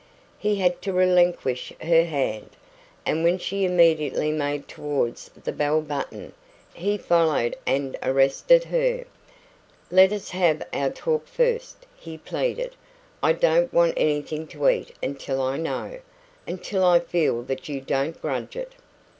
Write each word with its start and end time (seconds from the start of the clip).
He 0.39 0.55
had 0.55 0.81
to 0.81 0.91
relinquish 0.93 1.71
her 1.79 2.05
hand, 2.05 2.49
and 3.05 3.23
when 3.23 3.37
she 3.37 3.63
immediately 3.65 4.31
made 4.31 4.67
towards 4.67 5.29
the 5.43 5.51
bell 5.51 5.79
button, 5.79 6.33
he 6.73 6.97
followed 6.97 7.55
and 7.67 7.95
arrested 8.01 8.63
her. 8.63 9.03
"Let 9.91 10.11
us 10.11 10.31
have 10.31 10.65
our 10.73 10.89
talk 10.89 11.27
first," 11.27 11.85
he 11.95 12.17
pleaded. 12.17 12.75
"I 13.21 13.33
don't 13.33 13.71
want 13.71 13.93
anything 13.95 14.47
to 14.47 14.67
eat 14.69 14.91
until 15.03 15.39
I 15.39 15.57
know 15.57 15.99
until 16.47 16.83
I 16.83 16.99
feel 16.99 17.43
that 17.43 17.69
you 17.69 17.79
don't 17.79 18.19
grudge 18.19 18.55
it." 18.55 18.73